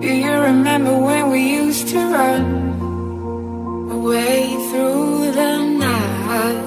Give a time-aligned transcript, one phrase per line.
[0.00, 6.62] Do you remember when we used to run away through the night?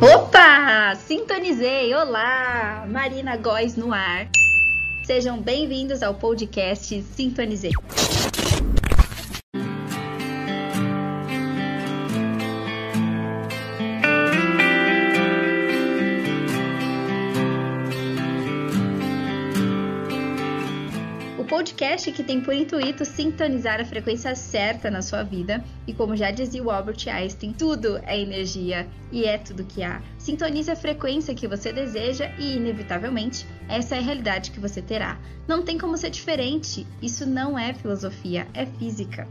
[0.00, 0.96] Opa!
[0.96, 1.94] Sintonizei!
[1.94, 2.84] Olá!
[2.86, 4.28] Marina Góes no ar.
[5.02, 7.72] Sejam bem-vindos ao podcast Sintonizei.
[21.52, 26.30] Podcast que tem por intuito sintonizar a frequência certa na sua vida e como já
[26.30, 30.00] dizia o Albert Einstein, tudo é energia e é tudo que há.
[30.16, 35.18] Sintonize a frequência que você deseja e, inevitavelmente, essa é a realidade que você terá.
[35.46, 36.86] Não tem como ser diferente.
[37.02, 39.28] Isso não é filosofia, é física.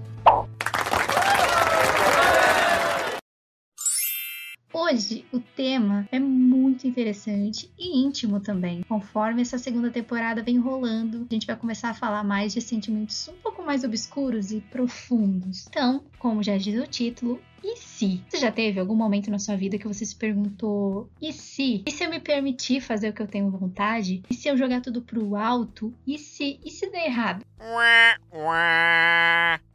[4.92, 8.84] Hoje o tema é muito interessante e íntimo também.
[8.90, 13.30] Conforme essa segunda temporada vem rolando, a gente vai começar a falar mais de sentimentos
[13.30, 15.66] um pouco mais obscuros e profundos.
[15.70, 18.22] Então, como já diz o título, e se?
[18.28, 21.84] Você já teve algum momento na sua vida que você se perguntou: e se?
[21.88, 24.24] E se eu me permitir fazer o que eu tenho vontade?
[24.30, 25.94] E se eu jogar tudo pro alto?
[26.06, 26.60] E se?
[26.66, 27.46] E se der errado?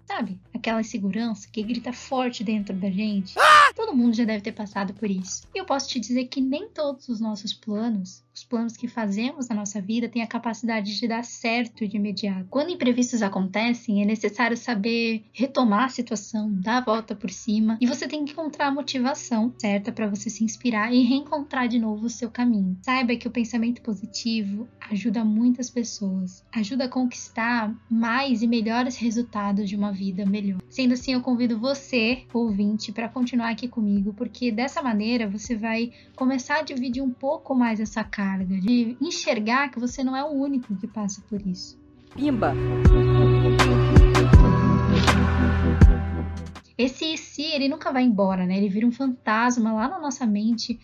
[0.05, 0.39] Sabe?
[0.67, 3.34] Aquela insegurança que grita forte dentro da gente.
[3.77, 5.47] Todo mundo já deve ter passado por isso.
[5.55, 9.48] E eu posso te dizer que nem todos os nossos planos, os planos que fazemos
[9.48, 12.48] na nossa vida, têm a capacidade de dar certo de imediato.
[12.50, 17.87] Quando imprevistos acontecem, é necessário saber retomar a situação, dar a volta por cima, e
[17.87, 22.06] você tem que encontrar a motivação certa para você se inspirar e reencontrar de novo
[22.06, 22.77] o seu caminho.
[22.83, 29.69] Saiba que o pensamento positivo ajuda muitas pessoas, ajuda a conquistar mais e melhores resultados
[29.69, 30.56] de uma vida melhor.
[30.69, 35.93] Sendo assim, eu convido você, ouvinte, para continuar aqui comigo, porque dessa maneira você vai
[36.15, 40.33] começar a dividir um pouco mais essa carga, de enxergar que você não é o
[40.33, 41.79] único que passa por isso.
[42.15, 42.55] Pimba!
[46.78, 48.59] Esse e se, ele nunca vai embora, né?
[48.59, 50.78] Ele vira um fantasma lá na nossa mente.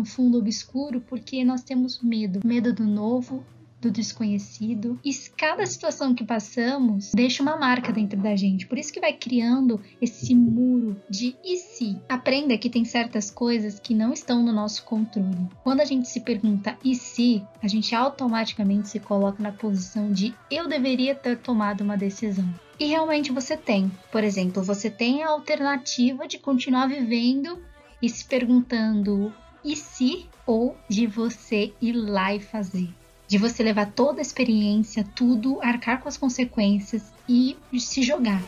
[0.00, 2.38] Um fundo obscuro, porque nós temos medo.
[2.44, 3.44] Medo do novo,
[3.82, 4.98] do desconhecido.
[5.04, 8.66] E cada situação que passamos deixa uma marca dentro da gente.
[8.66, 11.98] Por isso que vai criando esse muro de e se.
[12.08, 15.48] Aprenda que tem certas coisas que não estão no nosso controle.
[15.64, 20.32] Quando a gente se pergunta e se, a gente automaticamente se coloca na posição de
[20.48, 22.48] eu deveria ter tomado uma decisão.
[22.78, 23.90] E realmente você tem.
[24.12, 27.58] Por exemplo, você tem a alternativa de continuar vivendo
[28.00, 29.32] e se perguntando
[29.64, 32.88] e se ou de você ir lá e fazer
[33.32, 38.42] de você levar toda a experiência, tudo, arcar com as consequências e se jogar.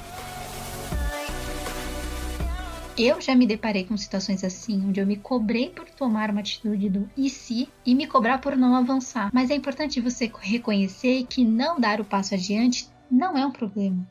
[2.94, 6.90] Eu já me deparei com situações assim, onde eu me cobrei por tomar uma atitude
[6.90, 9.30] do e se e me cobrar por não avançar.
[9.32, 14.06] Mas é importante você reconhecer que não dar o passo adiante não é um problema.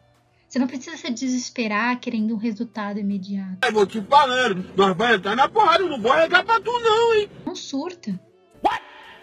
[0.50, 3.59] Você não precisa se desesperar querendo um resultado imediato.
[3.63, 7.13] Eu vou te falando, nós vamos entrar na porrada, não vou arregar pra tu não,
[7.13, 7.29] hein?
[7.45, 8.19] Não surta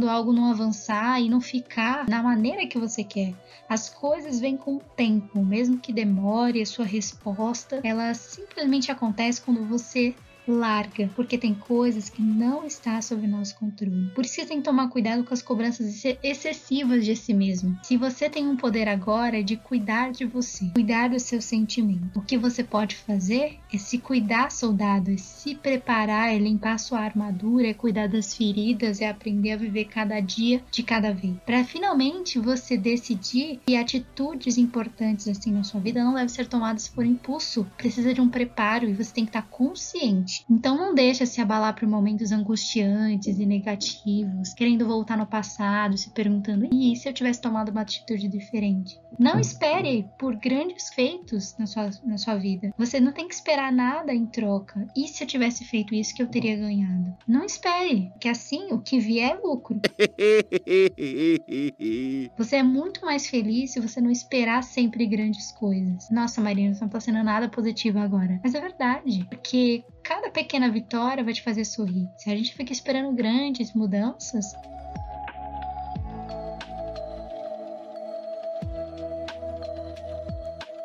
[0.08, 3.34] algo não avançar e não ficar na maneira que você quer.
[3.68, 9.40] As coisas vêm com o tempo, mesmo que demore a sua resposta, ela simplesmente acontece
[9.40, 10.14] quando você
[10.50, 14.10] larga, porque tem coisas que não está sob nosso controle.
[14.14, 17.78] Por isso tem que tomar cuidado com as cobranças excessivas de si mesmo.
[17.82, 22.22] Se você tem um poder agora de cuidar de você, cuidar do seu sentimento, o
[22.22, 27.68] que você pode fazer é se cuidar, soldado, é se preparar, é limpar sua armadura,
[27.68, 31.36] é cuidar das feridas, é aprender a viver cada dia de cada vez.
[31.44, 36.88] Para finalmente você decidir que atitudes importantes assim na sua vida não devem ser tomadas
[36.88, 41.26] por impulso, precisa de um preparo e você tem que estar consciente então não deixa
[41.26, 47.08] se abalar por momentos angustiantes e negativos, querendo voltar no passado, se perguntando: e se
[47.08, 48.98] eu tivesse tomado uma atitude diferente?
[49.18, 52.72] Não espere por grandes feitos na sua, na sua vida.
[52.78, 54.86] Você não tem que esperar nada em troca.
[54.96, 57.14] E se eu tivesse feito isso que eu teria ganhado?
[57.26, 59.80] Não espere, que assim o que vier é lucro.
[62.36, 66.08] Você é muito mais feliz se você não esperar sempre grandes coisas.
[66.10, 68.40] Nossa, Marina, você não tá sendo nada positiva agora.
[68.42, 72.08] Mas é verdade, porque cada pequena vitória vai te fazer sorrir.
[72.16, 74.54] Se a gente fica esperando grandes mudanças,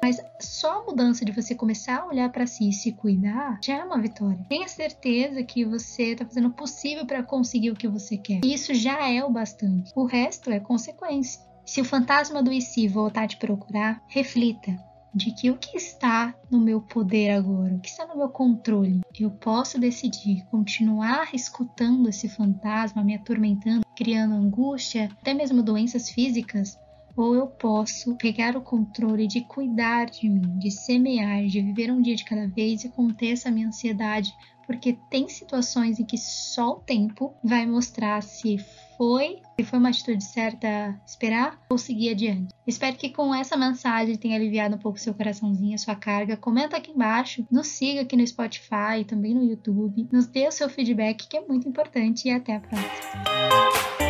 [0.05, 3.77] Mas só a mudança de você começar a olhar para si e se cuidar já
[3.77, 4.45] é uma vitória.
[4.47, 8.41] Tenha certeza que você está fazendo o possível para conseguir o que você quer.
[8.45, 9.91] E isso já é o bastante.
[9.95, 11.41] O resto é consequência.
[11.65, 14.77] Se o fantasma do IC voltar a te procurar, reflita.
[15.15, 18.99] De que o que está no meu poder agora, o que está no meu controle.
[19.17, 26.77] Eu posso decidir continuar escutando esse fantasma me atormentando, criando angústia, até mesmo doenças físicas,
[27.15, 32.01] ou eu posso pegar o controle de cuidar de mim, de semear, de viver um
[32.01, 34.33] dia de cada vez e conter essa minha ansiedade,
[34.65, 38.57] porque tem situações em que só o tempo vai mostrar se
[38.97, 42.53] foi, se foi uma atitude certa esperar ou seguir adiante.
[42.65, 46.37] Espero que com essa mensagem tenha aliviado um pouco seu coraçãozinho, sua carga.
[46.37, 50.69] Comenta aqui embaixo, nos siga aqui no Spotify, também no YouTube, nos dê o seu
[50.69, 54.04] feedback que é muito importante e até a próxima.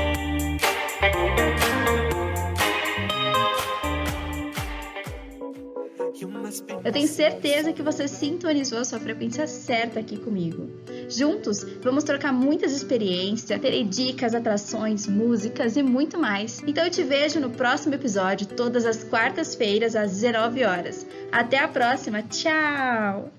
[6.83, 10.69] Eu tenho certeza que você sintonizou a sua frequência certa aqui comigo.
[11.09, 16.61] Juntos, vamos trocar muitas experiências, terei dicas, atrações, músicas e muito mais.
[16.65, 21.05] Então eu te vejo no próximo episódio, todas as quartas-feiras às 19 horas.
[21.31, 23.31] Até a próxima, tchau!